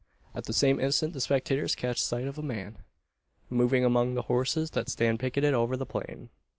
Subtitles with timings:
[0.33, 2.79] At the same instant the spectators catch sight of a man,
[3.51, 6.31] moving among the horses that stand picketed over the plain.